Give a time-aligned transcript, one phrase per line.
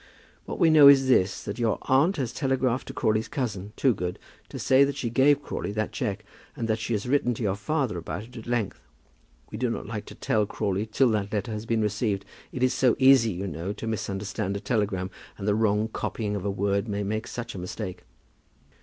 [0.45, 4.17] What we know is this, that your aunt has telegraphed to Crawley's cousin, Toogood,
[4.49, 7.53] to say that she gave Crawley that cheque, and that she has written to your
[7.55, 8.81] father about it at length.
[9.51, 12.25] We do not like to tell Crawley till that letter has been received.
[12.51, 16.45] It is so easy, you know, to misunderstand a telegram, and the wrong copying of
[16.45, 18.01] a word may make such a mistake!"